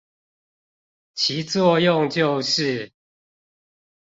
[1.13, 2.91] 其作用就是